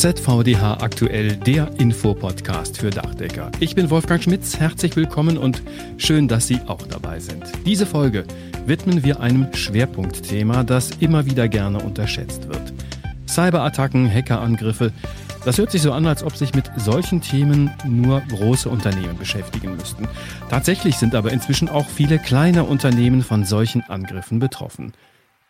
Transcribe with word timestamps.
ZVDH 0.00 0.78
aktuell, 0.80 1.36
der 1.36 1.70
Infopodcast 1.78 2.78
für 2.78 2.88
Dachdecker. 2.88 3.50
Ich 3.60 3.74
bin 3.74 3.90
Wolfgang 3.90 4.22
Schmitz, 4.22 4.58
herzlich 4.58 4.96
willkommen 4.96 5.36
und 5.36 5.62
schön, 5.98 6.26
dass 6.26 6.46
Sie 6.46 6.58
auch 6.68 6.86
dabei 6.86 7.20
sind. 7.20 7.44
Diese 7.66 7.84
Folge 7.84 8.24
widmen 8.64 9.04
wir 9.04 9.20
einem 9.20 9.52
Schwerpunktthema, 9.52 10.64
das 10.64 10.88
immer 11.00 11.26
wieder 11.26 11.48
gerne 11.48 11.80
unterschätzt 11.80 12.48
wird. 12.48 12.72
Cyberattacken, 13.28 14.10
Hackerangriffe. 14.10 14.90
Das 15.44 15.58
hört 15.58 15.70
sich 15.70 15.82
so 15.82 15.92
an, 15.92 16.06
als 16.06 16.22
ob 16.22 16.34
sich 16.34 16.54
mit 16.54 16.70
solchen 16.76 17.20
Themen 17.20 17.70
nur 17.86 18.22
große 18.22 18.70
Unternehmen 18.70 19.18
beschäftigen 19.18 19.76
müssten. 19.76 20.08
Tatsächlich 20.48 20.96
sind 20.96 21.14
aber 21.14 21.30
inzwischen 21.30 21.68
auch 21.68 21.86
viele 21.86 22.18
kleine 22.18 22.64
Unternehmen 22.64 23.22
von 23.22 23.44
solchen 23.44 23.82
Angriffen 23.82 24.38
betroffen. 24.38 24.94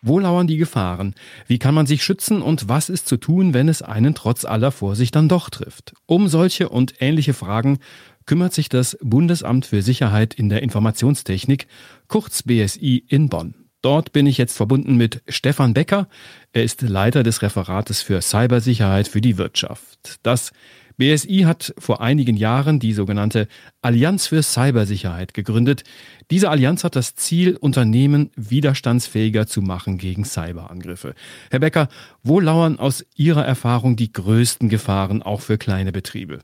Wo 0.03 0.19
lauern 0.19 0.47
die 0.47 0.57
Gefahren? 0.57 1.15
Wie 1.47 1.59
kann 1.59 1.75
man 1.75 1.85
sich 1.85 2.03
schützen 2.03 2.41
und 2.41 2.69
was 2.69 2.89
ist 2.89 3.07
zu 3.07 3.19
tun, 3.19 3.53
wenn 3.53 3.69
es 3.69 3.83
einen 3.83 4.15
trotz 4.15 4.47
aller 4.47 4.73
Vorsicht 4.73 5.15
dann 5.15 5.29
doch 5.29 5.51
trifft? 5.51 5.93
Um 6.07 6.27
solche 6.29 6.71
und 6.71 6.95
ähnliche 7.01 7.35
Fragen 7.35 7.79
kümmert 8.25 8.55
sich 8.55 8.71
das 8.71 8.97
Bundesamt 9.03 9.67
für 9.67 9.83
Sicherheit 9.83 10.33
in 10.33 10.49
der 10.49 10.63
Informationstechnik, 10.63 11.67
kurz 12.09 12.45
BSI 12.45 13.05
in 13.09 13.29
Bonn. 13.29 13.55
Dort 13.83 14.13
bin 14.13 14.27
ich 14.27 14.39
jetzt 14.39 14.57
verbunden 14.57 14.97
mit 14.97 15.23
Stefan 15.29 15.75
Becker. 15.75 16.09
Er 16.53 16.65
ist 16.65 16.83
Leiter 16.83 17.23
des 17.23 17.43
Referates 17.43 18.03
für 18.03 18.23
Cybersicherheit 18.23 19.09
für 19.09 19.21
die 19.21 19.37
Wirtschaft. 19.37 20.19
Das 20.23 20.53
BSI 21.01 21.45
hat 21.47 21.73
vor 21.79 22.03
einigen 22.03 22.37
Jahren 22.37 22.79
die 22.79 22.93
sogenannte 22.93 23.49
Allianz 23.81 24.27
für 24.27 24.43
Cybersicherheit 24.43 25.33
gegründet. 25.33 25.83
Diese 26.31 26.51
Allianz 26.51 26.85
hat 26.85 26.95
das 26.95 27.15
Ziel, 27.15 27.57
Unternehmen 27.57 28.31
widerstandsfähiger 28.37 29.47
zu 29.47 29.63
machen 29.63 29.97
gegen 29.97 30.27
Cyberangriffe. 30.27 31.15
Herr 31.51 31.61
Becker, 31.61 31.89
wo 32.23 32.39
lauern 32.39 32.79
aus 32.79 33.07
Ihrer 33.17 33.47
Erfahrung 33.47 33.97
die 33.97 34.13
größten 34.13 34.69
Gefahren 34.69 35.23
auch 35.23 35.41
für 35.41 35.57
kleine 35.57 35.91
Betriebe? 35.91 36.41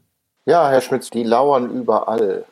Ja, 0.47 0.71
Herr 0.71 0.81
Schmitz, 0.81 1.11
die 1.11 1.23
lauern 1.23 1.71
überall. 1.71 2.47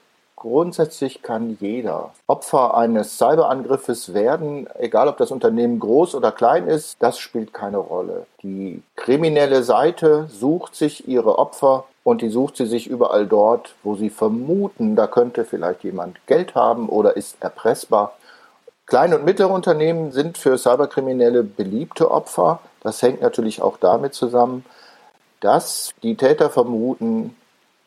Grundsätzlich 0.45 1.23
kann 1.23 1.57
jeder 1.59 2.13
Opfer 2.27 2.77
eines 2.77 3.17
Cyberangriffes 3.17 4.13
werden, 4.13 4.69
egal 4.79 5.09
ob 5.09 5.17
das 5.17 5.31
Unternehmen 5.31 5.81
groß 5.81 6.15
oder 6.15 6.33
klein 6.33 6.67
ist, 6.67 6.99
das 6.99 7.19
spielt 7.19 7.55
keine 7.55 7.79
Rolle. 7.79 8.27
Die 8.43 8.83
kriminelle 8.95 9.63
Seite 9.63 10.27
sucht 10.29 10.75
sich 10.75 11.09
ihre 11.09 11.39
Opfer 11.39 11.85
und 12.03 12.21
die 12.21 12.29
sucht 12.29 12.59
sie 12.59 12.67
sich 12.67 12.87
überall 12.87 13.27
dort, 13.27 13.75
wo 13.83 13.95
sie 13.95 14.11
vermuten, 14.11 14.97
da 14.97 15.07
könnte 15.07 15.47
vielleicht 15.47 15.83
jemand 15.83 16.19
Geld 16.27 16.55
haben 16.55 16.91
oder 16.91 17.17
ist 17.17 17.39
erpressbar. 17.41 18.13
Kleine 18.85 19.17
und 19.17 19.25
mittlere 19.25 19.51
Unternehmen 19.51 20.13
sind 20.13 20.37
für 20.37 20.59
Cyberkriminelle 20.59 21.43
beliebte 21.43 22.11
Opfer. 22.11 22.61
Das 22.83 23.01
hängt 23.01 23.23
natürlich 23.23 23.63
auch 23.63 23.79
damit 23.79 24.13
zusammen, 24.13 24.67
dass 25.41 25.95
die 26.03 26.17
Täter 26.17 26.51
vermuten, 26.51 27.35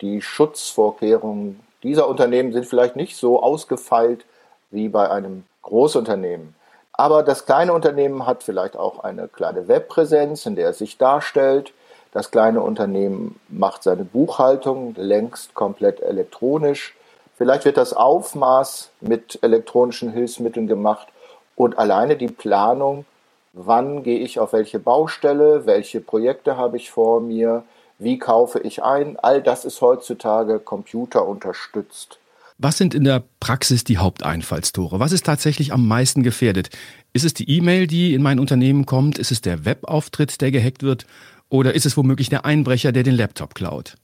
die 0.02 0.24
Schutzvorkehrungen 0.24 1.67
dieser 1.88 2.08
Unternehmen 2.08 2.54
sind 2.54 2.66
vielleicht 2.66 2.96
nicht 2.96 3.18
so 3.18 3.42
ausgefeilt 3.42 4.26
wie 4.70 4.90
bei 4.90 5.10
einem 5.10 5.46
Großunternehmen. 5.64 6.54
Aber 6.94 7.24
das 7.24 7.46
kleine 7.46 7.74
Unternehmen 7.74 8.26
hat 8.26 8.44
vielleicht 8.44 8.76
auch 8.76 9.04
eine 9.04 9.28
kleine 9.28 9.68
Webpräsenz, 9.68 10.46
in 10.46 10.56
der 10.56 10.70
es 10.70 10.80
sich 10.80 10.98
darstellt. 10.98 11.74
Das 12.12 12.32
kleine 12.32 12.62
Unternehmen 12.62 13.40
macht 13.50 13.84
seine 13.84 14.04
Buchhaltung 14.04 14.96
längst 14.98 15.54
komplett 15.54 16.02
elektronisch. 16.02 16.96
Vielleicht 17.38 17.66
wird 17.66 17.78
das 17.78 17.94
Aufmaß 17.94 18.90
mit 19.00 19.40
elektronischen 19.44 20.12
Hilfsmitteln 20.12 20.68
gemacht 20.68 21.08
und 21.56 21.78
alleine 21.78 22.18
die 22.18 22.28
Planung, 22.28 23.06
wann 23.54 24.04
gehe 24.04 24.20
ich 24.20 24.40
auf 24.40 24.54
welche 24.54 24.80
Baustelle, 24.80 25.66
welche 25.66 26.02
Projekte 26.02 26.58
habe 26.58 26.78
ich 26.78 26.90
vor 26.90 27.22
mir, 27.22 27.64
wie 28.00 28.20
kaufe 28.20 28.60
ich 28.60 28.84
ein, 28.84 29.18
all 29.18 29.42
das 29.42 29.66
ist 29.66 29.82
heutzutage 29.82 30.60
computerunterstützt. 30.60 32.20
Was 32.60 32.78
sind 32.78 32.96
in 32.96 33.04
der 33.04 33.24
Praxis 33.40 33.84
die 33.84 34.00
Haupteinfallstore? 34.00 35.00
Was 35.00 35.12
ist 35.12 35.26
tatsächlich 35.26 35.74
am 35.74 35.88
meisten 35.88 36.24
gefährdet? 36.24 36.70
Ist 37.14 37.24
es 37.24 37.36
die 37.36 37.50
E-Mail, 37.50 37.86
die 37.86 38.16
in 38.16 38.24
mein 38.24 38.40
Unternehmen 38.40 38.88
kommt? 38.88 39.20
Ist 39.20 39.32
es 39.32 39.42
der 39.42 39.64
Webauftritt, 39.64 40.42
der 40.42 40.50
gehackt 40.50 40.82
wird? 40.82 41.06
Oder 41.50 41.76
ist 41.76 41.86
es 41.86 41.98
womöglich 41.98 42.30
der 42.30 42.46
Einbrecher, 42.46 42.92
der 42.92 43.04
den 43.04 43.16
Laptop 43.16 43.54
klaut? 43.54 43.96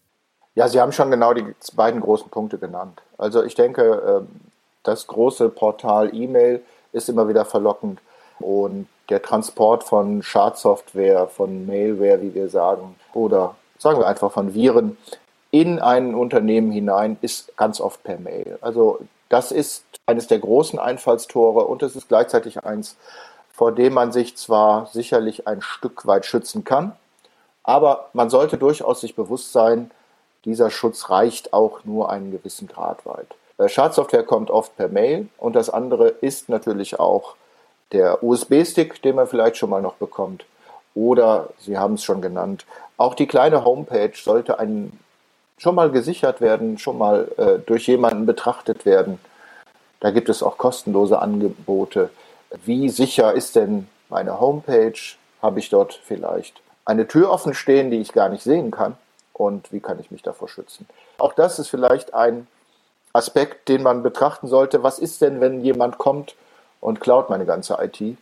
Ja, 0.56 0.68
Sie 0.68 0.80
haben 0.80 0.92
schon 0.92 1.10
genau 1.10 1.34
die 1.34 1.46
beiden 1.76 2.00
großen 2.00 2.30
Punkte 2.30 2.60
genannt. 2.60 3.02
Also 3.18 3.44
ich 3.44 3.56
denke, 3.56 4.02
ähm, 4.08 4.28
das 4.84 5.08
große 5.08 5.50
Portal 5.50 6.14
E-Mail 6.16 6.62
ist 6.92 7.10
immer 7.10 7.28
wieder 7.28 7.46
verlockend 7.46 8.00
und 8.40 8.88
der 9.10 9.22
Transport 9.22 9.84
von 9.84 10.22
Schadsoftware, 10.22 11.28
von 11.28 11.66
Mailware, 11.66 12.22
wie 12.22 12.36
wir 12.36 12.50
sagen, 12.50 12.96
oder 13.14 13.56
sagen 13.84 14.00
wir 14.00 14.08
einfach 14.08 14.32
von 14.32 14.56
Viren 14.56 14.98
in 15.52 15.80
ein 15.80 16.16
Unternehmen 16.16 16.72
hinein, 16.72 17.18
ist 17.22 17.56
ganz 17.58 17.80
oft 17.80 18.02
per 18.04 18.18
Mail. 18.18 18.58
Also 18.62 19.00
das 19.30 19.52
ist 19.52 19.86
eines 20.08 20.28
der 20.28 20.40
großen 20.40 20.80
Einfallstore 20.80 21.66
und 21.66 21.84
es 21.84 21.96
ist 21.96 22.08
gleichzeitig 22.08 22.64
eins, 22.64 22.96
vor 23.54 23.72
dem 23.72 23.94
man 23.94 24.12
sich 24.12 24.36
zwar 24.36 24.88
sicherlich 24.88 25.48
ein 25.48 25.62
Stück 25.62 26.08
weit 26.08 26.26
schützen 26.26 26.64
kann, 26.64 26.94
aber 27.64 28.10
man 28.14 28.30
sollte 28.30 28.58
durchaus 28.58 29.02
sich 29.02 29.16
bewusst 29.16 29.52
sein, 29.52 29.92
dieser 30.46 30.72
Schutz 30.72 31.10
reicht 31.10 31.54
auch 31.54 31.84
nur 31.86 32.10
einen 32.10 32.32
gewissen 32.32 32.68
Grad 32.68 33.06
weit. 33.06 33.28
Äh, 33.58 33.70
Schadsoftware 33.70 34.24
kommt 34.24 34.50
oft 34.50 34.76
per 34.76 34.88
Mail 34.88 35.28
und 35.38 35.56
das 35.56 35.70
andere 35.70 36.08
ist 36.08 36.50
natürlich 36.50 37.00
auch 37.00 37.36
der 37.92 38.24
USB-Stick, 38.24 39.02
den 39.02 39.16
man 39.16 39.28
vielleicht 39.28 39.58
schon 39.58 39.70
mal 39.70 39.82
noch 39.82 39.96
bekommt. 39.96 40.46
Oder, 40.96 41.50
Sie 41.60 41.78
haben 41.78 41.96
es 41.96 42.04
schon 42.04 42.22
genannt, 42.22 42.66
auch 42.98 43.16
die 43.16 43.28
kleine 43.28 43.66
Homepage 43.66 44.14
sollte 44.16 44.60
einen 44.60 45.00
schon 45.58 45.76
mal 45.76 45.92
gesichert 45.92 46.42
werden, 46.42 46.78
schon 46.78 46.98
mal 46.98 47.32
äh, 47.38 47.60
durch 47.60 47.88
jemanden 47.88 48.26
betrachtet 48.26 48.86
werden. 48.86 49.20
Da 50.00 50.12
gibt 50.12 50.30
es 50.30 50.44
auch 50.44 50.58
kostenlose 50.58 51.20
Angebote. 51.20 52.10
Wie 52.66 52.90
sicher 52.90 53.34
ist 53.34 53.56
denn 53.56 53.88
meine 54.10 54.40
Homepage? 54.40 55.00
Habe 55.42 55.60
ich 55.60 55.70
dort 55.70 56.00
vielleicht 56.04 56.62
eine 56.86 57.08
Tür 57.08 57.32
offen 57.32 57.54
stehen, 57.54 57.90
die 57.92 58.02
ich 58.02 58.14
gar 58.14 58.30
nicht 58.30 58.44
sehen 58.44 58.72
kann? 58.72 58.98
Und 59.34 59.72
wie 59.72 59.80
kann 59.80 60.00
ich 60.00 60.12
mich 60.12 60.22
davor 60.22 60.48
schützen? 60.48 60.88
Auch 61.18 61.34
das 61.34 61.58
ist 61.60 61.70
vielleicht 61.70 62.14
ein 62.14 62.48
Aspekt, 63.14 63.70
den 63.70 63.84
man 63.84 64.04
betrachten 64.04 64.48
sollte. 64.48 64.84
Was 64.84 65.00
ist 65.00 65.22
denn, 65.22 65.42
wenn 65.42 65.62
jemand 65.62 65.98
kommt 65.98 66.36
und 66.82 67.00
klaut 67.00 67.30
meine 67.30 67.46
ganze 67.46 67.78
IT? 67.82 68.18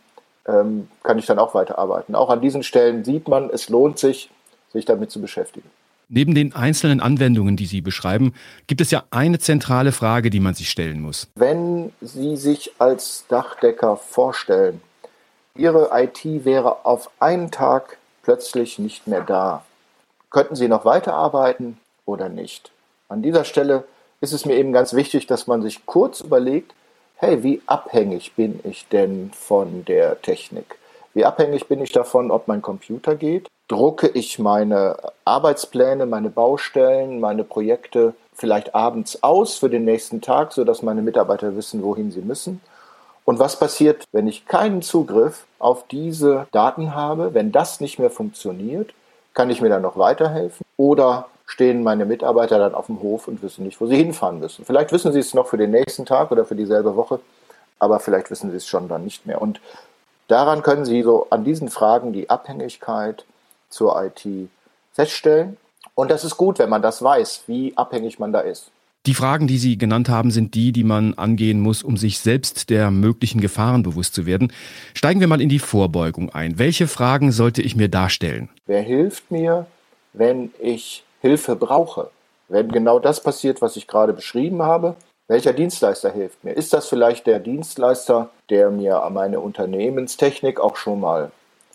Ähm, 0.46 0.88
kann 1.02 1.18
ich 1.18 1.26
dann 1.26 1.38
auch 1.38 1.54
weiterarbeiten? 1.54 2.14
Auch 2.14 2.30
an 2.30 2.40
diesen 2.40 2.62
Stellen 2.62 3.04
sieht 3.04 3.28
man, 3.28 3.50
es 3.50 3.68
lohnt 3.68 3.98
sich, 3.98 4.30
sich 4.72 4.84
damit 4.84 5.10
zu 5.10 5.20
beschäftigen. 5.20 5.70
Neben 6.08 6.34
den 6.34 6.54
einzelnen 6.54 7.00
Anwendungen, 7.00 7.56
die 7.56 7.64
Sie 7.64 7.80
beschreiben, 7.80 8.34
gibt 8.66 8.80
es 8.80 8.90
ja 8.90 9.04
eine 9.10 9.38
zentrale 9.38 9.92
Frage, 9.92 10.28
die 10.28 10.40
man 10.40 10.52
sich 10.52 10.68
stellen 10.68 11.00
muss. 11.00 11.28
Wenn 11.36 11.92
Sie 12.02 12.36
sich 12.36 12.72
als 12.78 13.24
Dachdecker 13.28 13.96
vorstellen, 13.96 14.82
Ihre 15.54 15.90
IT 15.92 16.44
wäre 16.44 16.84
auf 16.84 17.10
einen 17.18 17.50
Tag 17.50 17.96
plötzlich 18.22 18.78
nicht 18.78 19.06
mehr 19.06 19.22
da, 19.22 19.64
könnten 20.28 20.54
Sie 20.54 20.68
noch 20.68 20.84
weiterarbeiten 20.84 21.78
oder 22.04 22.28
nicht? 22.28 22.72
An 23.08 23.22
dieser 23.22 23.44
Stelle 23.44 23.84
ist 24.20 24.32
es 24.32 24.44
mir 24.44 24.56
eben 24.56 24.72
ganz 24.72 24.94
wichtig, 24.94 25.26
dass 25.26 25.46
man 25.46 25.62
sich 25.62 25.86
kurz 25.86 26.20
überlegt, 26.20 26.74
hey, 27.22 27.44
wie 27.44 27.62
abhängig 27.66 28.34
bin 28.34 28.58
ich 28.64 28.88
denn 28.88 29.30
von 29.32 29.84
der 29.84 30.20
Technik? 30.22 30.76
Wie 31.14 31.24
abhängig 31.24 31.68
bin 31.68 31.80
ich 31.80 31.92
davon, 31.92 32.32
ob 32.32 32.48
mein 32.48 32.62
Computer 32.62 33.14
geht? 33.14 33.46
Drucke 33.68 34.08
ich 34.08 34.40
meine 34.40 34.96
Arbeitspläne, 35.24 36.04
meine 36.06 36.30
Baustellen, 36.30 37.20
meine 37.20 37.44
Projekte 37.44 38.14
vielleicht 38.34 38.74
abends 38.74 39.22
aus 39.22 39.56
für 39.56 39.70
den 39.70 39.84
nächsten 39.84 40.20
Tag, 40.20 40.52
sodass 40.52 40.82
meine 40.82 41.00
Mitarbeiter 41.00 41.54
wissen, 41.54 41.84
wohin 41.84 42.10
sie 42.10 42.22
müssen? 42.22 42.60
Und 43.24 43.38
was 43.38 43.56
passiert, 43.56 44.04
wenn 44.10 44.26
ich 44.26 44.46
keinen 44.46 44.82
Zugriff 44.82 45.44
auf 45.60 45.86
diese 45.86 46.48
Daten 46.50 46.96
habe? 46.96 47.34
Wenn 47.34 47.52
das 47.52 47.80
nicht 47.80 48.00
mehr 48.00 48.10
funktioniert, 48.10 48.94
kann 49.32 49.48
ich 49.48 49.60
mir 49.60 49.68
dann 49.68 49.82
noch 49.82 49.96
weiterhelfen? 49.96 50.66
Oder 50.76 51.28
stehen 51.46 51.82
meine 51.82 52.04
Mitarbeiter 52.04 52.58
dann 52.58 52.74
auf 52.74 52.86
dem 52.86 53.00
Hof 53.00 53.28
und 53.28 53.42
wissen 53.42 53.64
nicht, 53.64 53.80
wo 53.80 53.86
sie 53.86 53.96
hinfahren 53.96 54.40
müssen? 54.40 54.64
Vielleicht 54.64 54.92
wissen 54.92 55.12
sie 55.12 55.18
es 55.18 55.34
noch 55.34 55.46
für 55.46 55.58
den 55.58 55.70
nächsten 55.70 56.06
Tag 56.06 56.30
oder 56.30 56.44
für 56.44 56.54
dieselbe 56.54 56.96
Woche, 56.96 57.20
aber 57.78 58.00
vielleicht 58.00 58.30
wissen 58.30 58.50
sie 58.50 58.56
es 58.56 58.66
schon 58.66 58.88
dann 58.88 59.04
nicht 59.04 59.26
mehr. 59.26 59.42
Und 59.42 59.60
daran 60.28 60.62
können 60.62 60.84
Sie 60.84 61.02
so 61.02 61.26
an 61.30 61.44
diesen 61.44 61.68
Fragen 61.68 62.12
die 62.12 62.30
Abhängigkeit 62.30 63.24
zur 63.68 64.02
IT 64.02 64.26
feststellen. 64.92 65.56
Und 65.94 66.10
das 66.10 66.24
ist 66.24 66.36
gut, 66.36 66.58
wenn 66.58 66.70
man 66.70 66.82
das 66.82 67.02
weiß, 67.02 67.44
wie 67.46 67.76
abhängig 67.76 68.18
man 68.18 68.32
da 68.32 68.40
ist. 68.40 68.70
Die 69.04 69.14
Fragen, 69.14 69.48
die 69.48 69.58
Sie 69.58 69.78
genannt 69.78 70.08
haben, 70.08 70.30
sind 70.30 70.54
die, 70.54 70.70
die 70.70 70.84
man 70.84 71.14
angehen 71.14 71.60
muss, 71.60 71.82
um 71.82 71.96
sich 71.96 72.20
selbst 72.20 72.70
der 72.70 72.92
möglichen 72.92 73.40
Gefahren 73.40 73.82
bewusst 73.82 74.14
zu 74.14 74.26
werden. 74.26 74.52
Steigen 74.94 75.18
wir 75.18 75.26
mal 75.26 75.40
in 75.40 75.48
die 75.48 75.58
Vorbeugung 75.58 76.30
ein. 76.30 76.56
Welche 76.56 76.86
Fragen 76.86 77.32
sollte 77.32 77.62
ich 77.62 77.74
mir 77.74 77.88
darstellen? 77.88 78.48
Wer 78.66 78.82
hilft 78.82 79.32
mir, 79.32 79.66
wenn 80.12 80.52
ich 80.60 81.02
Hilfe 81.22 81.54
brauche? 81.54 82.10
Wenn 82.48 82.70
genau 82.70 82.98
das 82.98 83.22
passiert, 83.22 83.62
was 83.62 83.76
ich 83.76 83.86
gerade 83.86 84.12
beschrieben 84.12 84.62
habe, 84.62 84.96
welcher 85.28 85.52
Dienstleister 85.52 86.10
hilft 86.10 86.42
mir? 86.42 86.52
Ist 86.52 86.72
das 86.72 86.88
vielleicht 86.88 87.28
der 87.28 87.38
Dienstleister, 87.38 88.30
der 88.50 88.70
mir 88.70 89.08
meine 89.10 89.38
Unternehmenstechnik 89.38 90.58
auch 90.58 90.74
schon 90.74 91.00
mal 91.00 91.30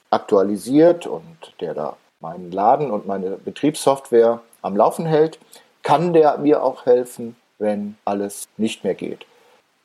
aktualisiert 0.10 1.08
und 1.08 1.54
der 1.62 1.74
da 1.74 1.96
meinen 2.20 2.52
Laden 2.52 2.92
und 2.92 3.08
meine 3.08 3.32
Betriebssoftware 3.38 4.42
am 4.62 4.76
Laufen 4.76 5.06
hält, 5.06 5.40
kann 5.82 6.12
der 6.12 6.38
mir 6.40 6.62
auch 6.62 6.86
helfen, 6.86 7.38
wenn 7.58 7.96
alles 8.04 8.50
nicht 8.58 8.84
mehr 8.84 8.96
geht. 8.96 9.26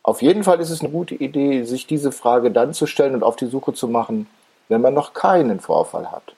Auf 0.03 0.23
jeden 0.23 0.43
Fall 0.43 0.59
ist 0.59 0.71
es 0.71 0.81
eine 0.81 0.91
gute 0.91 1.15
Idee, 1.15 1.63
sich 1.63 1.87
diese 1.87 2.11
Frage 2.11 2.51
dann 2.51 2.75
zu 2.75 2.87
stellen 2.87 3.15
und 3.15 3.23
auf 3.23 3.37
die 3.37 3.47
Suche 3.47 3.73
zu 3.75 3.87
machen, 3.87 4.27
wenn 4.69 4.81
man 4.81 4.95
noch 4.95 5.15
keinen 5.15 5.61
Vorfall 5.61 6.11
hat. 6.11 6.35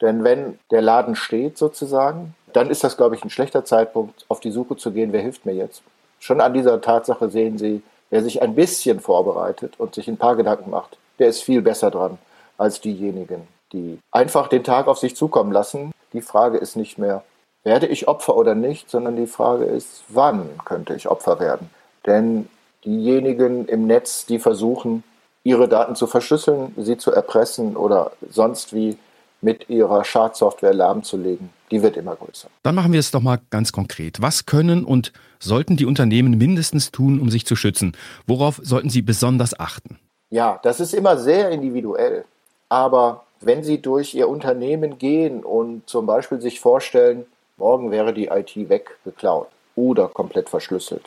Denn 0.00 0.24
wenn 0.24 0.58
der 0.70 0.82
Laden 0.82 1.14
steht 1.14 1.58
sozusagen, 1.58 2.34
dann 2.54 2.70
ist 2.70 2.84
das, 2.84 2.96
glaube 2.96 3.16
ich, 3.16 3.24
ein 3.24 3.30
schlechter 3.30 3.64
Zeitpunkt, 3.64 4.24
auf 4.28 4.40
die 4.40 4.50
Suche 4.50 4.76
zu 4.76 4.92
gehen, 4.92 5.12
wer 5.12 5.20
hilft 5.20 5.44
mir 5.44 5.54
jetzt. 5.54 5.82
Schon 6.20 6.40
an 6.40 6.54
dieser 6.54 6.80
Tatsache 6.80 7.28
sehen 7.28 7.58
Sie, 7.58 7.82
wer 8.10 8.22
sich 8.22 8.40
ein 8.40 8.54
bisschen 8.54 9.00
vorbereitet 9.00 9.74
und 9.78 9.94
sich 9.94 10.08
ein 10.08 10.16
paar 10.16 10.36
Gedanken 10.36 10.70
macht, 10.70 10.96
der 11.18 11.28
ist 11.28 11.42
viel 11.42 11.62
besser 11.62 11.90
dran 11.90 12.18
als 12.56 12.80
diejenigen, 12.80 13.48
die 13.72 13.98
einfach 14.12 14.48
den 14.48 14.62
Tag 14.62 14.86
auf 14.86 14.98
sich 14.98 15.16
zukommen 15.16 15.52
lassen. 15.52 15.92
Die 16.12 16.22
Frage 16.22 16.58
ist 16.58 16.76
nicht 16.76 16.96
mehr, 16.96 17.24
werde 17.64 17.86
ich 17.86 18.06
Opfer 18.06 18.36
oder 18.36 18.54
nicht, 18.54 18.88
sondern 18.88 19.16
die 19.16 19.26
Frage 19.26 19.64
ist, 19.64 20.04
wann 20.08 20.48
könnte 20.64 20.94
ich 20.94 21.08
Opfer 21.08 21.40
werden? 21.40 21.70
Denn 22.06 22.48
diejenigen 22.84 23.66
im 23.66 23.86
Netz, 23.88 24.26
die 24.26 24.38
versuchen, 24.38 25.02
ihre 25.42 25.68
Daten 25.68 25.96
zu 25.96 26.06
verschlüsseln, 26.06 26.74
sie 26.76 26.96
zu 26.96 27.10
erpressen 27.10 27.76
oder 27.76 28.12
sonst 28.30 28.74
wie 28.74 28.96
mit 29.44 29.68
ihrer 29.68 30.04
Schadsoftware 30.04 30.72
lahmzulegen, 30.72 31.50
die 31.70 31.82
wird 31.82 31.98
immer 31.98 32.16
größer. 32.16 32.48
Dann 32.62 32.74
machen 32.74 32.92
wir 32.92 33.00
es 33.00 33.10
doch 33.10 33.20
mal 33.20 33.38
ganz 33.50 33.72
konkret. 33.72 34.22
Was 34.22 34.46
können 34.46 34.84
und 34.84 35.12
sollten 35.38 35.76
die 35.76 35.84
Unternehmen 35.84 36.38
mindestens 36.38 36.90
tun, 36.90 37.20
um 37.20 37.30
sich 37.30 37.44
zu 37.46 37.54
schützen? 37.54 37.94
Worauf 38.26 38.58
sollten 38.62 38.88
sie 38.88 39.02
besonders 39.02 39.58
achten? 39.60 39.98
Ja, 40.30 40.58
das 40.62 40.80
ist 40.80 40.94
immer 40.94 41.18
sehr 41.18 41.50
individuell. 41.50 42.24
Aber 42.70 43.24
wenn 43.40 43.62
Sie 43.62 43.80
durch 43.80 44.14
Ihr 44.14 44.28
Unternehmen 44.28 44.98
gehen 44.98 45.44
und 45.44 45.88
zum 45.88 46.06
Beispiel 46.06 46.40
sich 46.40 46.60
vorstellen, 46.60 47.26
morgen 47.58 47.90
wäre 47.90 48.14
die 48.14 48.28
IT 48.28 48.56
weggeklaut 48.56 49.48
oder 49.76 50.08
komplett 50.08 50.48
verschlüsselt, 50.48 51.04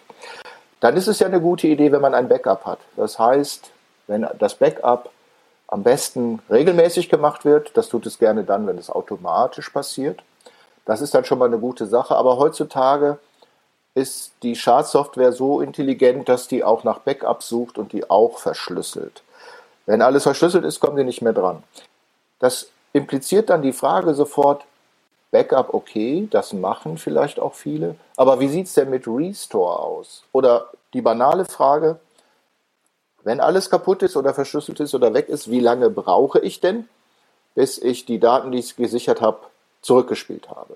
dann 0.79 0.95
ist 0.95 1.07
es 1.07 1.19
ja 1.19 1.27
eine 1.27 1.41
gute 1.41 1.67
Idee, 1.67 1.91
wenn 1.91 2.01
man 2.01 2.13
ein 2.13 2.29
Backup 2.29 2.65
hat. 2.65 2.79
Das 2.95 3.17
heißt, 3.17 3.71
wenn 4.05 4.27
das 4.37 4.55
Backup 4.55 5.09
am 5.67 5.83
besten 5.83 6.39
regelmäßig 6.49 7.09
gemacht 7.09 7.45
wird, 7.45 7.75
das 7.75 7.89
tut 7.89 8.05
es 8.05 8.19
gerne 8.19 8.43
dann, 8.43 8.67
wenn 8.67 8.77
es 8.77 8.89
automatisch 8.89 9.69
passiert. 9.69 10.23
Das 10.85 11.01
ist 11.01 11.13
dann 11.13 11.25
schon 11.25 11.39
mal 11.39 11.45
eine 11.45 11.59
gute 11.59 11.85
Sache. 11.85 12.15
Aber 12.15 12.37
heutzutage 12.37 13.19
ist 13.93 14.31
die 14.43 14.55
Schadsoftware 14.55 15.33
so 15.33 15.59
intelligent, 15.59 16.29
dass 16.29 16.47
die 16.47 16.63
auch 16.63 16.83
nach 16.83 16.99
Backups 16.99 17.49
sucht 17.49 17.77
und 17.77 17.91
die 17.91 18.09
auch 18.09 18.37
verschlüsselt. 18.37 19.23
Wenn 19.85 20.01
alles 20.01 20.23
verschlüsselt 20.23 20.63
ist, 20.63 20.79
kommen 20.79 20.97
die 20.97 21.03
nicht 21.03 21.21
mehr 21.21 21.33
dran. 21.33 21.63
Das 22.39 22.69
impliziert 22.93 23.49
dann 23.49 23.61
die 23.61 23.73
Frage 23.73 24.13
sofort, 24.13 24.65
Backup 25.31 25.73
okay, 25.73 26.27
das 26.31 26.53
machen 26.53 26.97
vielleicht 26.97 27.39
auch 27.39 27.53
viele, 27.53 27.95
aber 28.15 28.39
wie 28.39 28.47
sieht 28.47 28.67
es 28.67 28.73
denn 28.73 28.89
mit 28.89 29.07
Restore 29.07 29.79
aus? 29.79 30.23
Oder 30.31 30.69
die 30.93 31.01
banale 31.01 31.43
Frage, 31.45 31.99
wenn 33.23 33.39
alles 33.39 33.69
kaputt 33.69 34.03
ist 34.03 34.15
oder 34.15 34.33
verschlüsselt 34.33 34.79
ist 34.79 34.95
oder 34.95 35.13
weg 35.13 35.29
ist, 35.29 35.49
wie 35.51 35.59
lange 35.59 35.89
brauche 35.89 36.39
ich 36.39 36.59
denn, 36.59 36.87
bis 37.55 37.77
ich 37.77 38.05
die 38.05 38.19
Daten, 38.19 38.51
die 38.51 38.59
ich 38.59 38.75
gesichert 38.75 39.21
habe, 39.21 39.39
zurückgespielt 39.81 40.49
habe? 40.49 40.75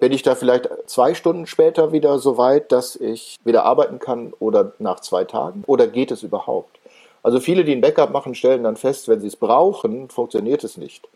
Bin 0.00 0.12
ich 0.12 0.22
da 0.22 0.34
vielleicht 0.34 0.68
zwei 0.86 1.14
Stunden 1.14 1.46
später 1.46 1.92
wieder 1.92 2.18
so 2.18 2.36
weit, 2.36 2.72
dass 2.72 2.96
ich 2.96 3.38
wieder 3.44 3.64
arbeiten 3.64 3.98
kann 4.00 4.32
oder 4.40 4.72
nach 4.78 5.00
zwei 5.00 5.24
Tagen? 5.24 5.62
Oder 5.66 5.86
geht 5.86 6.10
es 6.10 6.22
überhaupt? 6.22 6.80
Also 7.22 7.38
viele, 7.38 7.64
die 7.64 7.72
ein 7.72 7.80
Backup 7.80 8.10
machen, 8.10 8.34
stellen 8.34 8.64
dann 8.64 8.76
fest, 8.76 9.06
wenn 9.06 9.20
sie 9.20 9.28
es 9.28 9.36
brauchen, 9.36 10.08
funktioniert 10.08 10.64
es 10.64 10.76
nicht. 10.76 11.08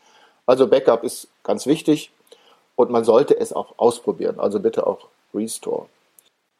Also 0.46 0.68
Backup 0.68 1.02
ist 1.02 1.26
ganz 1.42 1.66
wichtig 1.66 2.12
und 2.76 2.90
man 2.90 3.02
sollte 3.02 3.38
es 3.38 3.52
auch 3.52 3.74
ausprobieren. 3.76 4.38
Also 4.38 4.60
bitte 4.60 4.86
auch 4.86 5.08
Restore. 5.34 5.86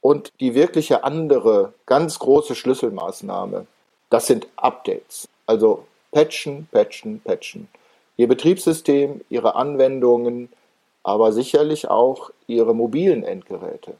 Und 0.00 0.32
die 0.40 0.54
wirkliche 0.54 1.04
andere, 1.04 1.74
ganz 1.86 2.18
große 2.18 2.54
Schlüsselmaßnahme, 2.54 3.66
das 4.10 4.26
sind 4.26 4.46
Updates. 4.56 5.28
Also 5.46 5.84
patchen, 6.12 6.68
patchen, 6.70 7.20
patchen. 7.20 7.68
Ihr 8.16 8.28
Betriebssystem, 8.28 9.20
Ihre 9.28 9.54
Anwendungen, 9.54 10.48
aber 11.02 11.32
sicherlich 11.32 11.88
auch 11.88 12.30
Ihre 12.46 12.74
mobilen 12.74 13.22
Endgeräte 13.22 13.94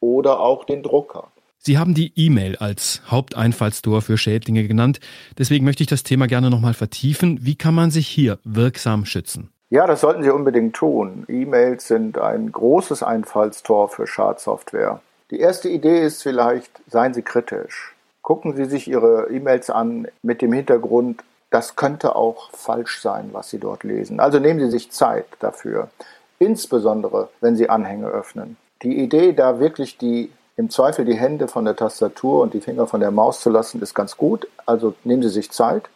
oder 0.00 0.40
auch 0.40 0.64
den 0.64 0.82
Drucker. 0.82 1.28
Sie 1.58 1.78
haben 1.78 1.94
die 1.94 2.12
E-Mail 2.14 2.56
als 2.56 3.00
Haupteinfallstor 3.10 4.02
für 4.02 4.18
Schädlinge 4.18 4.68
genannt. 4.68 5.00
Deswegen 5.38 5.64
möchte 5.64 5.82
ich 5.82 5.88
das 5.88 6.02
Thema 6.02 6.26
gerne 6.26 6.50
nochmal 6.50 6.74
vertiefen. 6.74 7.38
Wie 7.40 7.54
kann 7.54 7.74
man 7.74 7.90
sich 7.90 8.06
hier 8.06 8.38
wirksam 8.44 9.06
schützen? 9.06 9.48
Ja, 9.70 9.86
das 9.86 10.02
sollten 10.02 10.22
Sie 10.22 10.30
unbedingt 10.30 10.76
tun. 10.76 11.24
E-Mails 11.26 11.88
sind 11.88 12.18
ein 12.18 12.52
großes 12.52 13.02
Einfallstor 13.02 13.88
für 13.88 14.06
Schadsoftware. 14.06 15.00
Die 15.30 15.40
erste 15.40 15.70
Idee 15.70 16.04
ist 16.04 16.22
vielleicht, 16.22 16.70
seien 16.86 17.14
Sie 17.14 17.22
kritisch. 17.22 17.93
Gucken 18.24 18.56
Sie 18.56 18.64
sich 18.64 18.88
Ihre 18.88 19.28
E-Mails 19.30 19.68
an 19.68 20.08
mit 20.22 20.40
dem 20.40 20.50
Hintergrund, 20.50 21.22
das 21.50 21.76
könnte 21.76 22.16
auch 22.16 22.50
falsch 22.52 23.02
sein, 23.02 23.28
was 23.32 23.50
Sie 23.50 23.58
dort 23.58 23.84
lesen. 23.84 24.18
Also 24.18 24.38
nehmen 24.38 24.60
Sie 24.60 24.70
sich 24.70 24.90
Zeit 24.90 25.26
dafür. 25.40 25.90
Insbesondere, 26.38 27.28
wenn 27.42 27.54
Sie 27.54 27.68
Anhänge 27.68 28.06
öffnen. 28.06 28.56
Die 28.82 28.98
Idee, 28.98 29.34
da 29.34 29.60
wirklich 29.60 29.98
die 29.98 30.32
im 30.56 30.70
Zweifel 30.70 31.04
die 31.04 31.18
Hände 31.18 31.48
von 31.48 31.66
der 31.66 31.76
Tastatur 31.76 32.40
und 32.40 32.54
die 32.54 32.62
Finger 32.62 32.86
von 32.86 33.00
der 33.00 33.10
Maus 33.10 33.42
zu 33.42 33.50
lassen, 33.50 33.82
ist 33.82 33.92
ganz 33.92 34.16
gut. 34.16 34.48
Also 34.64 34.94
nehmen 35.04 35.22
Sie 35.22 35.28
sich 35.28 35.50
Zeit. 35.50 35.90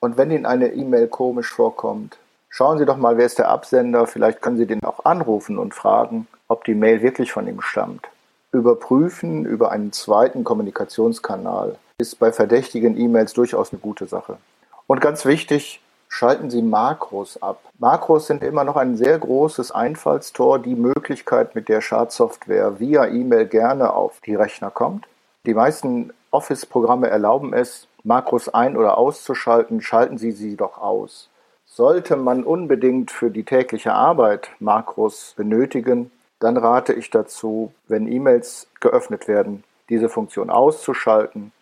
Und 0.00 0.16
wenn 0.16 0.30
Ihnen 0.30 0.46
eine 0.46 0.72
E-Mail 0.72 1.08
komisch 1.08 1.52
vorkommt, 1.52 2.16
schauen 2.48 2.78
Sie 2.78 2.86
doch 2.86 2.96
mal, 2.96 3.18
wer 3.18 3.26
ist 3.26 3.38
der 3.38 3.50
Absender. 3.50 4.06
Vielleicht 4.06 4.40
können 4.40 4.56
Sie 4.56 4.66
den 4.66 4.82
auch 4.82 5.04
anrufen 5.04 5.58
und 5.58 5.74
fragen, 5.74 6.26
ob 6.48 6.64
die 6.64 6.74
Mail 6.74 7.02
wirklich 7.02 7.32
von 7.32 7.46
ihm 7.46 7.60
stammt. 7.60 8.08
Überprüfen 8.56 9.44
über 9.44 9.70
einen 9.70 9.92
zweiten 9.92 10.42
Kommunikationskanal 10.42 11.76
ist 11.98 12.18
bei 12.18 12.32
verdächtigen 12.32 12.98
E-Mails 12.98 13.32
durchaus 13.32 13.72
eine 13.72 13.80
gute 13.80 14.06
Sache. 14.06 14.38
Und 14.86 15.00
ganz 15.00 15.24
wichtig, 15.24 15.80
schalten 16.08 16.50
Sie 16.50 16.62
Makros 16.62 17.42
ab. 17.42 17.60
Makros 17.78 18.26
sind 18.26 18.42
immer 18.42 18.64
noch 18.64 18.76
ein 18.76 18.96
sehr 18.96 19.18
großes 19.18 19.72
Einfallstor, 19.72 20.58
die 20.58 20.74
Möglichkeit, 20.74 21.54
mit 21.54 21.68
der 21.68 21.80
Schadsoftware 21.80 22.80
via 22.80 23.06
E-Mail 23.06 23.46
gerne 23.46 23.92
auf 23.92 24.20
die 24.24 24.34
Rechner 24.34 24.70
kommt. 24.70 25.06
Die 25.46 25.54
meisten 25.54 26.12
Office-Programme 26.30 27.08
erlauben 27.08 27.52
es, 27.52 27.88
Makros 28.04 28.48
ein- 28.48 28.76
oder 28.76 28.98
auszuschalten. 28.98 29.80
Schalten 29.80 30.18
Sie 30.18 30.32
sie 30.32 30.56
doch 30.56 30.78
aus. 30.78 31.28
Sollte 31.66 32.16
man 32.16 32.44
unbedingt 32.44 33.10
für 33.10 33.30
die 33.30 33.44
tägliche 33.44 33.92
Arbeit 33.92 34.50
Makros 34.60 35.34
benötigen, 35.36 36.10
dann 36.40 36.56
rate 36.56 36.92
ich 36.92 37.10
dazu, 37.10 37.72
wenn 37.88 38.10
E-Mails 38.10 38.68
geöffnet 38.80 39.28
werden, 39.28 39.64
diese 39.88 40.08
Funktion 40.08 40.50
auszuschalten 40.50 41.52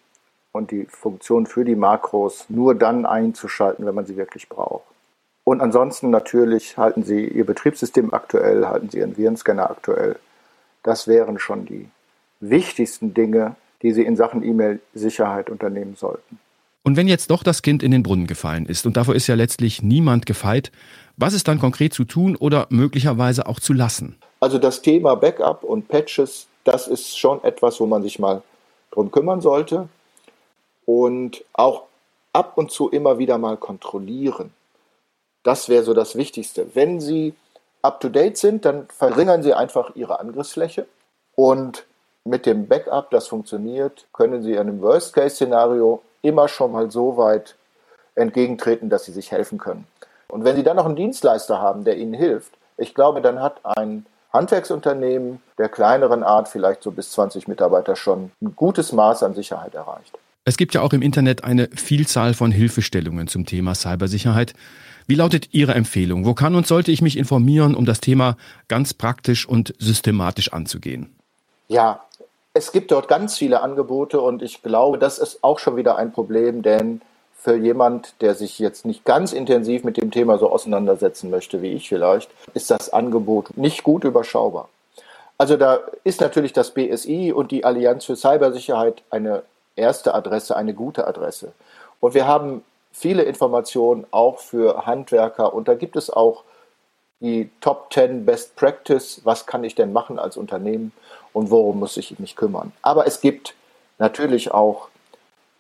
und 0.52 0.70
die 0.70 0.86
Funktion 0.86 1.46
für 1.46 1.64
die 1.64 1.76
Makros 1.76 2.46
nur 2.48 2.74
dann 2.74 3.06
einzuschalten, 3.06 3.86
wenn 3.86 3.94
man 3.94 4.06
sie 4.06 4.16
wirklich 4.16 4.48
braucht. 4.48 4.84
Und 5.44 5.60
ansonsten 5.60 6.08
natürlich 6.08 6.78
halten 6.78 7.04
Sie 7.04 7.26
Ihr 7.26 7.44
Betriebssystem 7.44 8.14
aktuell, 8.14 8.66
halten 8.66 8.88
Sie 8.88 8.98
Ihren 8.98 9.16
Virenscanner 9.16 9.70
aktuell. 9.70 10.16
Das 10.82 11.06
wären 11.06 11.38
schon 11.38 11.66
die 11.66 11.88
wichtigsten 12.40 13.12
Dinge, 13.12 13.54
die 13.82 13.92
Sie 13.92 14.02
in 14.02 14.16
Sachen 14.16 14.42
E-Mail-Sicherheit 14.42 15.50
unternehmen 15.50 15.96
sollten. 15.96 16.38
Und 16.82 16.96
wenn 16.96 17.08
jetzt 17.08 17.30
doch 17.30 17.42
das 17.42 17.62
Kind 17.62 17.82
in 17.82 17.90
den 17.90 18.02
Brunnen 18.02 18.26
gefallen 18.26 18.66
ist, 18.66 18.86
und 18.86 18.96
davor 18.96 19.14
ist 19.14 19.26
ja 19.26 19.34
letztlich 19.34 19.82
niemand 19.82 20.24
gefeit, 20.24 20.72
was 21.16 21.34
ist 21.34 21.48
dann 21.48 21.58
konkret 21.58 21.92
zu 21.92 22.04
tun 22.04 22.36
oder 22.36 22.66
möglicherweise 22.70 23.46
auch 23.46 23.60
zu 23.60 23.72
lassen? 23.74 24.16
Also 24.44 24.58
das 24.58 24.82
Thema 24.82 25.16
Backup 25.16 25.64
und 25.64 25.88
Patches, 25.88 26.48
das 26.64 26.86
ist 26.86 27.18
schon 27.18 27.42
etwas, 27.44 27.80
wo 27.80 27.86
man 27.86 28.02
sich 28.02 28.18
mal 28.18 28.42
drum 28.90 29.10
kümmern 29.10 29.40
sollte 29.40 29.88
und 30.84 31.42
auch 31.54 31.84
ab 32.34 32.58
und 32.58 32.70
zu 32.70 32.90
immer 32.90 33.16
wieder 33.16 33.38
mal 33.38 33.56
kontrollieren. 33.56 34.52
Das 35.44 35.70
wäre 35.70 35.82
so 35.82 35.94
das 35.94 36.14
Wichtigste. 36.14 36.66
Wenn 36.74 37.00
Sie 37.00 37.32
up-to-date 37.80 38.36
sind, 38.36 38.66
dann 38.66 38.86
verringern 38.88 39.42
Sie 39.42 39.54
einfach 39.54 39.96
Ihre 39.96 40.20
Angriffsfläche 40.20 40.86
und 41.36 41.86
mit 42.24 42.44
dem 42.44 42.68
Backup, 42.68 43.10
das 43.12 43.28
funktioniert, 43.28 44.04
können 44.12 44.42
Sie 44.42 44.58
einem 44.58 44.82
Worst-Case-Szenario 44.82 46.02
immer 46.20 46.48
schon 46.48 46.72
mal 46.72 46.90
so 46.90 47.16
weit 47.16 47.56
entgegentreten, 48.14 48.90
dass 48.90 49.06
Sie 49.06 49.12
sich 49.12 49.32
helfen 49.32 49.56
können. 49.56 49.86
Und 50.28 50.44
wenn 50.44 50.54
Sie 50.54 50.64
dann 50.64 50.76
noch 50.76 50.84
einen 50.84 50.96
Dienstleister 50.96 51.62
haben, 51.62 51.84
der 51.84 51.96
Ihnen 51.96 52.12
hilft, 52.12 52.52
ich 52.76 52.94
glaube, 52.94 53.22
dann 53.22 53.40
hat 53.40 53.64
ein 53.64 54.04
Handwerksunternehmen 54.34 55.40
der 55.56 55.68
kleineren 55.70 56.22
Art, 56.22 56.48
vielleicht 56.48 56.82
so 56.82 56.90
bis 56.90 57.12
20 57.12 57.48
Mitarbeiter, 57.48 57.96
schon 57.96 58.32
ein 58.42 58.54
gutes 58.56 58.92
Maß 58.92 59.22
an 59.22 59.34
Sicherheit 59.34 59.74
erreicht. 59.74 60.18
Es 60.44 60.58
gibt 60.58 60.74
ja 60.74 60.82
auch 60.82 60.92
im 60.92 61.00
Internet 61.00 61.44
eine 61.44 61.70
Vielzahl 61.74 62.34
von 62.34 62.50
Hilfestellungen 62.50 63.28
zum 63.28 63.46
Thema 63.46 63.74
Cybersicherheit. 63.74 64.52
Wie 65.06 65.14
lautet 65.14 65.54
Ihre 65.54 65.74
Empfehlung? 65.74 66.26
Wo 66.26 66.34
kann 66.34 66.54
und 66.54 66.66
sollte 66.66 66.90
ich 66.90 67.00
mich 67.00 67.16
informieren, 67.16 67.74
um 67.74 67.86
das 67.86 68.00
Thema 68.00 68.36
ganz 68.68 68.92
praktisch 68.92 69.48
und 69.48 69.72
systematisch 69.78 70.52
anzugehen? 70.52 71.14
Ja, 71.68 72.00
es 72.52 72.72
gibt 72.72 72.90
dort 72.90 73.08
ganz 73.08 73.38
viele 73.38 73.62
Angebote 73.62 74.20
und 74.20 74.42
ich 74.42 74.62
glaube, 74.62 74.98
das 74.98 75.18
ist 75.18 75.42
auch 75.42 75.58
schon 75.58 75.76
wieder 75.76 75.96
ein 75.96 76.12
Problem, 76.12 76.62
denn 76.62 77.00
für 77.44 77.56
jemand, 77.56 78.14
der 78.22 78.34
sich 78.34 78.58
jetzt 78.58 78.86
nicht 78.86 79.04
ganz 79.04 79.34
intensiv 79.34 79.84
mit 79.84 79.98
dem 79.98 80.10
Thema 80.10 80.38
so 80.38 80.50
auseinandersetzen 80.50 81.28
möchte 81.28 81.60
wie 81.60 81.74
ich 81.74 81.90
vielleicht, 81.90 82.30
ist 82.54 82.70
das 82.70 82.90
Angebot 82.90 83.54
nicht 83.54 83.82
gut 83.82 84.04
überschaubar. 84.04 84.70
Also 85.36 85.58
da 85.58 85.80
ist 86.04 86.22
natürlich 86.22 86.54
das 86.54 86.70
BSI 86.70 87.34
und 87.34 87.50
die 87.50 87.66
Allianz 87.66 88.06
für 88.06 88.16
Cybersicherheit 88.16 89.02
eine 89.10 89.42
erste 89.76 90.14
Adresse, 90.14 90.56
eine 90.56 90.72
gute 90.72 91.06
Adresse. 91.06 91.52
Und 92.00 92.14
wir 92.14 92.26
haben 92.26 92.64
viele 92.92 93.24
Informationen 93.24 94.06
auch 94.10 94.38
für 94.38 94.86
Handwerker 94.86 95.52
und 95.52 95.68
da 95.68 95.74
gibt 95.74 95.96
es 95.96 96.08
auch 96.08 96.44
die 97.20 97.50
Top 97.60 97.92
10 97.92 98.24
Best 98.24 98.56
Practice, 98.56 99.20
was 99.24 99.44
kann 99.44 99.64
ich 99.64 99.74
denn 99.74 99.92
machen 99.92 100.18
als 100.18 100.38
Unternehmen 100.38 100.92
und 101.34 101.50
worum 101.50 101.78
muss 101.78 101.98
ich 101.98 102.18
mich 102.18 102.36
kümmern. 102.36 102.72
Aber 102.80 103.06
es 103.06 103.20
gibt 103.20 103.54
natürlich 103.98 104.50
auch 104.50 104.88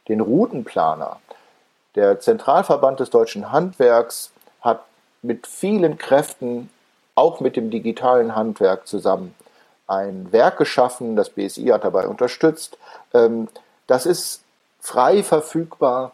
den 0.08 0.22
Routenplaner. 0.22 1.18
Der 1.94 2.18
Zentralverband 2.20 3.00
des 3.00 3.10
deutschen 3.10 3.52
Handwerks 3.52 4.32
hat 4.60 4.84
mit 5.22 5.46
vielen 5.46 5.96
Kräften, 5.96 6.70
auch 7.14 7.40
mit 7.40 7.56
dem 7.56 7.70
digitalen 7.70 8.34
Handwerk 8.34 8.86
zusammen, 8.86 9.34
ein 9.86 10.32
Werk 10.32 10.58
geschaffen. 10.58 11.14
Das 11.14 11.30
BSI 11.30 11.66
hat 11.66 11.84
dabei 11.84 12.08
unterstützt. 12.08 12.78
Ähm, 13.12 13.48
das 13.86 14.06
ist 14.06 14.42
frei 14.80 15.22
verfügbar. 15.22 16.12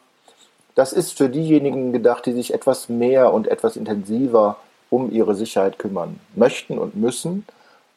Das 0.75 0.93
ist 0.93 1.17
für 1.17 1.29
diejenigen 1.29 1.93
gedacht, 1.93 2.27
die 2.27 2.33
sich 2.33 2.53
etwas 2.53 2.89
mehr 2.89 3.33
und 3.33 3.49
etwas 3.49 3.77
intensiver 3.77 4.57
um 4.91 5.11
ihre 5.11 5.35
Sicherheit 5.35 5.79
kümmern 5.79 6.21
möchten 6.35 6.79
und 6.79 6.97
müssen. 6.97 7.47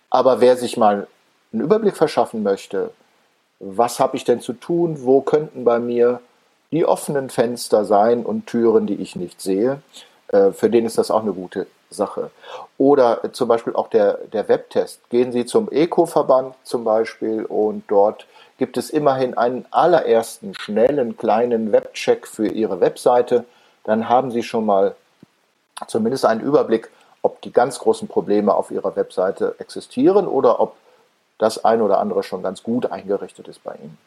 Aber 0.10 0.42
wer 0.42 0.58
sich 0.58 0.78
mal 0.78 1.08
einen 1.52 1.62
Überblick 1.62 1.98
verschaffen 1.98 2.44
möchte, 2.44 2.92
was 3.60 4.00
habe 4.00 4.18
ich 4.18 4.24
denn 4.24 4.42
zu 4.42 4.54
tun, 4.54 5.04
wo 5.04 5.22
könnten 5.22 5.64
bei 5.64 5.80
mir 5.80 6.22
die 6.74 6.86
offenen 6.86 7.30
Fenster 7.30 7.86
sein 7.86 8.26
und 8.26 8.48
Türen, 8.48 8.88
die 8.88 8.96
ich 8.96 9.16
nicht 9.16 9.42
sehe, 9.42 9.82
äh, 10.30 10.52
für 10.52 10.72
den 10.72 10.86
ist 10.86 10.98
das 10.98 11.12
auch 11.12 11.22
eine 11.22 11.34
gute 11.34 11.68
Sache. 11.92 12.32
Oder 12.80 13.32
zum 13.32 13.48
Beispiel 13.48 13.76
auch 13.76 13.88
der, 13.88 14.18
der 14.34 14.50
Webtest. 14.50 15.08
Gehen 15.12 15.32
Sie 15.32 15.46
zum 15.46 15.72
Eco-Verband 15.72 16.56
zum 16.64 16.84
Beispiel 16.84 17.46
und 17.46 17.84
dort 17.88 18.26
gibt 18.58 18.78
es 18.78 18.90
immerhin 18.90 19.38
einen 19.38 19.68
allerersten 19.70 20.56
schnellen 20.56 21.16
kleinen 21.16 21.72
Webcheck 21.72 22.28
für 22.28 22.48
Ihre 22.48 22.82
Webseite. 22.82 23.46
Dann 23.84 24.10
haben 24.10 24.32
Sie 24.32 24.42
schon 24.42 24.66
mal 24.66 24.96
zumindest 25.88 26.26
einen 26.26 26.42
Überblick, 26.42 26.90
ob 27.22 27.40
die 27.42 27.54
ganz 27.54 27.78
großen 27.78 28.08
Probleme 28.08 28.56
auf 28.56 28.72
Ihrer 28.72 28.96
Webseite 28.96 29.56
existieren 29.60 30.28
oder 30.28 30.60
ob 30.60 30.76
das 31.38 31.64
eine 31.64 31.84
oder 31.84 32.00
andere 32.00 32.24
schon 32.24 32.42
ganz 32.42 32.64
gut 32.64 32.92
eingerichtet 32.92 33.48
ist 33.48 33.64
bei 33.64 33.76
Ihnen. 33.76 33.98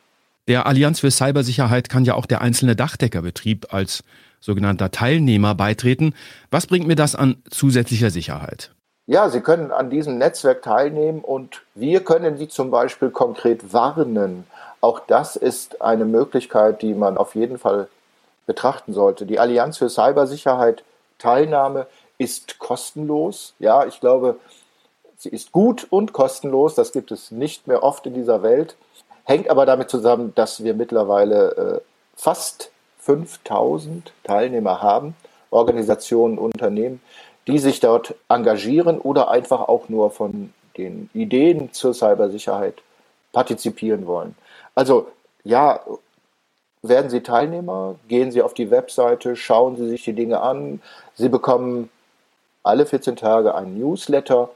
Der 0.48 0.66
Allianz 0.66 1.00
für 1.00 1.10
Cybersicherheit 1.10 1.88
kann 1.88 2.04
ja 2.04 2.14
auch 2.14 2.26
der 2.26 2.40
einzelne 2.40 2.76
Dachdeckerbetrieb 2.76 3.74
als 3.74 4.04
sogenannter 4.40 4.92
Teilnehmer 4.92 5.56
beitreten. 5.56 6.14
Was 6.50 6.68
bringt 6.68 6.86
mir 6.86 6.94
das 6.94 7.16
an 7.16 7.42
zusätzlicher 7.50 8.10
Sicherheit? 8.10 8.70
Ja, 9.06 9.28
Sie 9.28 9.40
können 9.40 9.72
an 9.72 9.90
diesem 9.90 10.18
Netzwerk 10.18 10.62
teilnehmen 10.62 11.20
und 11.20 11.62
wir 11.74 12.04
können 12.04 12.38
Sie 12.38 12.48
zum 12.48 12.70
Beispiel 12.70 13.10
konkret 13.10 13.72
warnen. 13.72 14.46
Auch 14.80 15.00
das 15.00 15.36
ist 15.36 15.82
eine 15.82 16.04
Möglichkeit, 16.04 16.82
die 16.82 16.94
man 16.94 17.16
auf 17.16 17.34
jeden 17.34 17.58
Fall 17.58 17.88
betrachten 18.46 18.92
sollte. 18.92 19.26
Die 19.26 19.40
Allianz 19.40 19.78
für 19.78 19.88
Cybersicherheit 19.88 20.84
Teilnahme 21.18 21.86
ist 22.18 22.58
kostenlos. 22.58 23.54
Ja, 23.58 23.86
ich 23.86 24.00
glaube, 24.00 24.36
sie 25.16 25.28
ist 25.28 25.50
gut 25.52 25.86
und 25.90 26.12
kostenlos. 26.12 26.74
Das 26.74 26.92
gibt 26.92 27.10
es 27.10 27.30
nicht 27.30 27.66
mehr 27.66 27.82
oft 27.82 28.06
in 28.06 28.14
dieser 28.14 28.42
Welt. 28.42 28.76
Hängt 29.26 29.50
aber 29.50 29.66
damit 29.66 29.90
zusammen, 29.90 30.32
dass 30.36 30.62
wir 30.62 30.72
mittlerweile 30.72 31.56
äh, 31.56 31.80
fast 32.16 32.70
5000 33.00 34.12
Teilnehmer 34.22 34.82
haben, 34.82 35.16
Organisationen, 35.50 36.38
Unternehmen, 36.38 37.02
die 37.48 37.58
sich 37.58 37.80
dort 37.80 38.14
engagieren 38.28 39.00
oder 39.00 39.28
einfach 39.28 39.62
auch 39.62 39.88
nur 39.88 40.12
von 40.12 40.52
den 40.76 41.10
Ideen 41.12 41.72
zur 41.72 41.92
Cybersicherheit 41.92 42.82
partizipieren 43.32 44.06
wollen. 44.06 44.36
Also 44.76 45.08
ja, 45.42 45.80
werden 46.82 47.10
Sie 47.10 47.22
Teilnehmer, 47.22 47.96
gehen 48.06 48.30
Sie 48.30 48.42
auf 48.42 48.54
die 48.54 48.70
Webseite, 48.70 49.34
schauen 49.34 49.76
Sie 49.76 49.88
sich 49.88 50.04
die 50.04 50.12
Dinge 50.12 50.40
an. 50.40 50.80
Sie 51.14 51.28
bekommen 51.28 51.90
alle 52.62 52.86
14 52.86 53.16
Tage 53.16 53.56
ein 53.56 53.76
Newsletter, 53.76 54.50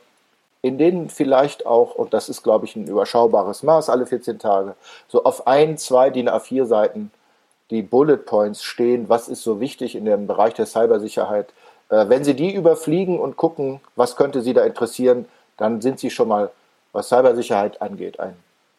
in 0.63 0.79
denen 0.79 1.09
vielleicht 1.09 1.67
auch, 1.67 1.95
und 1.95 2.13
das 2.13 2.29
ist, 2.29 2.43
glaube 2.43 2.67
ich, 2.67 2.77
ein 2.77 2.87
überschaubares 2.87 3.63
Maß, 3.63 3.89
alle 3.89 4.07
14 4.07 4.39
Tage, 4.39 4.75
so 5.09 5.25
auf 5.25 5.47
ein, 5.47 5.79
zwei 5.79 6.11
DIN 6.11 6.29
A4 6.29 6.67
Seiten 6.67 7.11
die 7.71 7.83
Bullet 7.83 8.19
Points 8.19 8.63
stehen, 8.63 9.09
was 9.09 9.29
ist 9.29 9.43
so 9.43 9.61
wichtig 9.61 9.95
in 9.95 10.05
dem 10.05 10.27
Bereich 10.27 10.55
der 10.55 10.67
Cybersicherheit. 10.67 11.53
Äh, 11.89 12.09
wenn 12.09 12.25
Sie 12.25 12.35
die 12.35 12.55
überfliegen 12.55 13.19
und 13.19 13.37
gucken, 13.37 13.81
was 13.97 14.17
könnte 14.17 14.43
Sie 14.43 14.53
da 14.53 14.65
interessieren, 14.65 15.27
dann 15.57 15.81
sind 15.81 16.01
Sie 16.01 16.11
schon 16.11 16.29
mal, 16.29 16.51
was 16.93 17.09
Cybersicherheit 17.09 17.81
angeht, 17.81 18.19
ein 18.19 18.35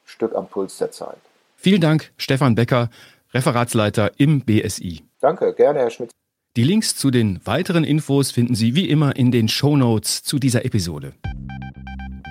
Stück 0.05 0.35
am 0.35 0.47
Puls 0.47 0.77
der 0.77 0.91
Zeit. 0.91 1.17
Vielen 1.55 1.81
Dank, 1.81 2.11
Stefan 2.17 2.55
Becker, 2.55 2.89
Referatsleiter 3.33 4.11
im 4.17 4.41
BSI. 4.41 5.03
Danke, 5.21 5.53
gerne, 5.53 5.79
Herr 5.79 5.89
Schmidt. 5.89 6.11
Die 6.57 6.63
Links 6.63 6.97
zu 6.97 7.11
den 7.11 7.39
weiteren 7.45 7.85
Infos 7.85 8.31
finden 8.31 8.55
Sie 8.55 8.75
wie 8.75 8.89
immer 8.89 9.15
in 9.15 9.31
den 9.31 9.47
Show 9.47 9.77
Notes 9.77 10.21
zu 10.21 10.37
dieser 10.37 10.65
Episode. 10.65 11.13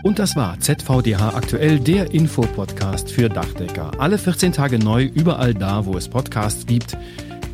Und 0.03 0.19
das 0.19 0.35
war 0.35 0.59
ZVDH 0.59 1.35
aktuell, 1.35 1.79
der 1.79 2.13
Infopodcast 2.13 3.11
für 3.11 3.29
Dachdecker. 3.29 3.91
Alle 3.99 4.17
14 4.19 4.53
Tage 4.53 4.79
neu, 4.79 5.05
überall 5.05 5.53
da, 5.53 5.85
wo 5.85 5.97
es 5.97 6.09
Podcasts 6.09 6.67
gibt. 6.67 6.97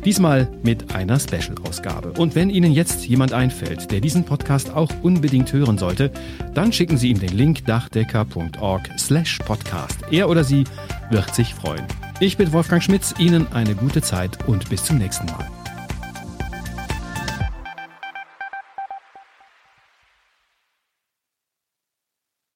Diesmal 0.05 0.47
mit 0.63 0.95
einer 0.95 1.19
Special-Ausgabe. 1.19 2.13
Und 2.13 2.35
wenn 2.35 2.49
Ihnen 2.49 2.71
jetzt 2.71 3.05
jemand 3.05 3.33
einfällt, 3.33 3.91
der 3.91 3.99
diesen 3.99 4.23
Podcast 4.23 4.73
auch 4.73 4.89
unbedingt 5.01 5.51
hören 5.51 5.77
sollte, 5.77 6.11
dann 6.53 6.71
schicken 6.71 6.97
Sie 6.97 7.09
ihm 7.09 7.19
den 7.19 7.35
Link 7.35 7.65
dachdecker.org 7.65 8.89
slash 8.97 9.39
podcast. 9.39 9.99
Er 10.09 10.29
oder 10.29 10.45
sie 10.45 10.63
wird 11.09 11.35
sich 11.35 11.53
freuen. 11.53 11.85
Ich 12.21 12.37
bin 12.37 12.53
Wolfgang 12.53 12.81
Schmitz, 12.81 13.13
Ihnen 13.19 13.47
eine 13.51 13.75
gute 13.75 14.01
Zeit 14.01 14.47
und 14.47 14.69
bis 14.69 14.85
zum 14.85 14.97
nächsten 14.97 15.25
Mal. 15.25 15.56